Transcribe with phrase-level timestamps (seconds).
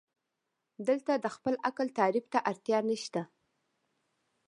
[0.87, 3.21] دلته د خپل تعقل تعریف ته اړتیا نشته.